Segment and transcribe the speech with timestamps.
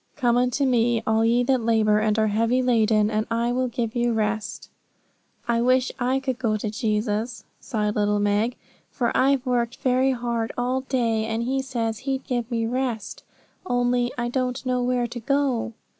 [0.15, 3.95] 'Come unto Me, all ye that labour and are heavy laden, and I will give
[3.95, 4.67] you rest.'
[5.47, 8.55] 'I wish I could go to Jesus,' sighed little Meg,
[8.89, 13.21] 'for I've worked very hard all day; and He says He'd give me rest.
[13.63, 15.73] Only I don't know where to go.'